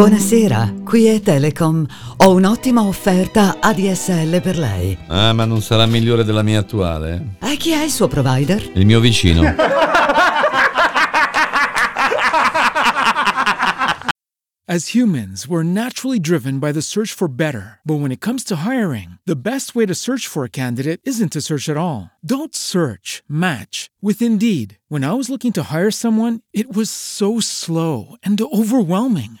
Buonasera, 0.00 0.76
qui 0.82 1.04
è 1.04 1.20
Telecom. 1.20 1.84
Ho 2.16 2.30
un'ottima 2.32 2.84
offerta 2.84 3.58
ADSL 3.60 4.40
per 4.40 4.56
lei. 4.56 4.96
Ah, 5.08 5.34
ma 5.34 5.44
non 5.44 5.60
sarà 5.60 5.84
migliore 5.84 6.24
della 6.24 6.40
mia 6.40 6.60
attuale? 6.60 7.36
E 7.38 7.58
chi 7.58 7.72
è 7.72 7.82
il 7.82 7.90
suo 7.90 8.08
provider? 8.08 8.70
Il 8.72 8.86
mio 8.86 8.98
vicino. 8.98 9.42
As 14.66 14.94
humans, 14.94 15.48
we're 15.48 15.64
naturally 15.64 16.20
driven 16.20 16.60
by 16.60 16.70
the 16.72 16.80
search 16.80 17.12
for 17.12 17.28
better. 17.28 17.80
But 17.84 17.98
when 17.98 18.12
it 18.12 18.20
comes 18.20 18.44
to 18.44 18.64
hiring, 18.64 19.18
the 19.26 19.34
best 19.34 19.74
way 19.74 19.84
to 19.84 19.94
search 19.94 20.28
for 20.28 20.44
a 20.44 20.48
candidate 20.48 21.00
isn't 21.02 21.32
to 21.32 21.40
search 21.40 21.68
at 21.68 21.76
all. 21.76 22.10
Don't 22.24 22.54
search, 22.54 23.24
match 23.28 23.90
with 24.00 24.22
Indeed. 24.22 24.78
When 24.88 25.02
I 25.02 25.12
was 25.14 25.28
looking 25.28 25.52
to 25.54 25.64
hire 25.64 25.90
someone, 25.90 26.40
it 26.54 26.72
was 26.72 26.88
so 26.88 27.40
slow 27.40 28.14
and 28.22 28.40
overwhelming. 28.40 29.40